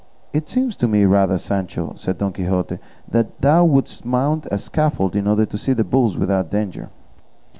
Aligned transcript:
"It 0.33 0.49
seems 0.49 0.75
to 0.77 0.87
me 0.87 1.05
rather, 1.05 1.37
Sancho," 1.37 1.93
said 1.95 2.17
Don 2.17 2.31
Quixote, 2.33 2.79
"that 3.07 3.39
thou 3.39 3.65
wouldst 3.65 4.03
mount 4.03 4.47
a 4.49 4.57
scaffold 4.57 5.15
in 5.15 5.27
order 5.27 5.45
to 5.45 5.57
see 5.59 5.73
the 5.73 5.83
bulls 5.83 6.17
without 6.17 6.49
danger." 6.49 6.89